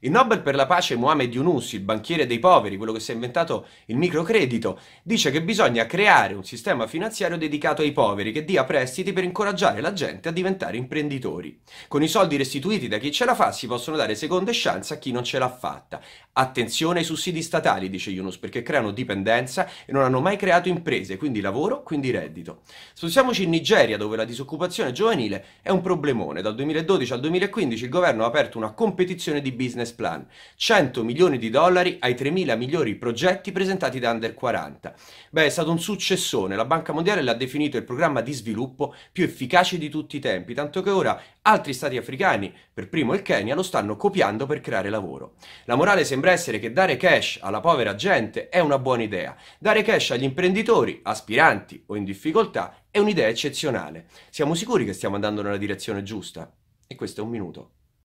[0.00, 3.14] Il Nobel per la pace Mohamed Yunus, il banchiere dei poveri, quello che si è
[3.14, 8.64] inventato il microcredito, dice che bisogna creare un sistema finanziario dedicato ai poveri che dia
[8.64, 11.58] prestiti per incoraggiare la gente a diventare imprenditori.
[11.88, 14.98] Con i soldi restituiti da chi ce la fa si possono dare seconde chance a
[14.98, 16.02] chi non ce l'ha fatta.
[16.34, 21.16] Attenzione ai sussidi statali, dice Yunus, perché creano dipendenza e non hanno mai creato imprese,
[21.16, 22.60] quindi lavoro, quindi reddito.
[22.92, 26.42] Spostiamoci in Nigeria, dove la disoccupazione giovanile è un problemone.
[26.42, 30.26] Dal 2012 al 2015 il governo ha aperto una competizione di business plan.
[30.56, 34.94] 100 milioni di dollari ai 3.000 migliori progetti presentati da Under 40.
[35.30, 36.56] Beh, è stato un successone.
[36.56, 40.54] La Banca Mondiale l'ha definito il programma di sviluppo più efficace di tutti i tempi,
[40.54, 44.90] tanto che ora altri stati africani, per primo il Kenya, lo stanno copiando per creare
[44.90, 45.34] lavoro.
[45.64, 49.36] La morale sembra essere che dare cash alla povera gente è una buona idea.
[49.58, 54.06] Dare cash agli imprenditori, aspiranti o in difficoltà, è un'idea eccezionale.
[54.30, 56.50] Siamo sicuri che stiamo andando nella direzione giusta?
[56.86, 57.70] E questo è un minuto.